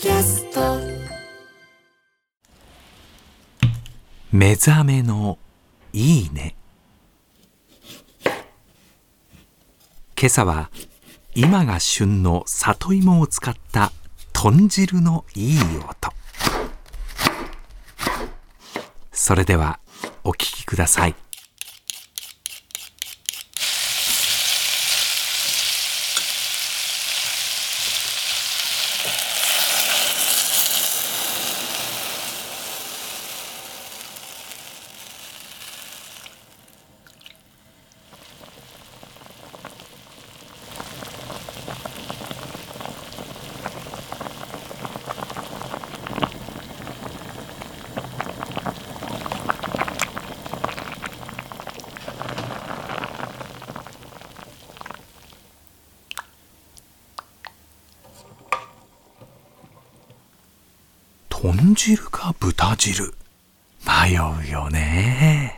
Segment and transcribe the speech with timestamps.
[0.00, 0.78] キャスト。
[4.32, 5.36] 目覚めの
[5.92, 6.54] いいね。
[10.18, 10.70] 今朝は
[11.34, 13.92] 今が旬の里芋を使った
[14.32, 16.14] 豚汁のいい音。
[19.12, 19.80] それでは
[20.24, 21.14] お聴きください。
[61.42, 63.14] 豚汁か豚汁。
[63.86, 65.49] 迷うよね。